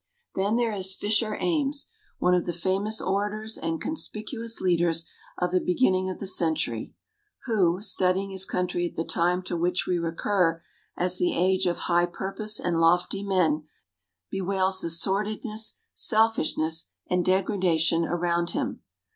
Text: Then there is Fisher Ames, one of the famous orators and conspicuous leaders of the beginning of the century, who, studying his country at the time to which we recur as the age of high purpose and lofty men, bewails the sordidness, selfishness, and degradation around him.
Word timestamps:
Then 0.33 0.55
there 0.55 0.71
is 0.73 0.95
Fisher 0.95 1.37
Ames, 1.39 1.85
one 2.17 2.33
of 2.33 2.47
the 2.47 2.53
famous 2.53 2.99
orators 2.99 3.55
and 3.55 3.79
conspicuous 3.79 4.59
leaders 4.59 5.07
of 5.37 5.51
the 5.51 5.61
beginning 5.61 6.09
of 6.09 6.17
the 6.17 6.25
century, 6.25 6.95
who, 7.45 7.83
studying 7.83 8.31
his 8.31 8.43
country 8.43 8.89
at 8.89 8.95
the 8.95 9.03
time 9.05 9.43
to 9.43 9.55
which 9.55 9.85
we 9.85 9.99
recur 9.99 10.63
as 10.97 11.19
the 11.19 11.37
age 11.37 11.67
of 11.67 11.81
high 11.81 12.07
purpose 12.07 12.59
and 12.59 12.79
lofty 12.81 13.21
men, 13.21 13.67
bewails 14.31 14.81
the 14.81 14.89
sordidness, 14.89 15.75
selfishness, 15.93 16.87
and 17.07 17.23
degradation 17.23 18.03
around 18.03 18.49
him. 18.49 18.81